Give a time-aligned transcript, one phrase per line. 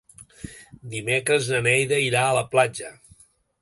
[0.95, 2.95] Dimecres na Neida irà a la platja.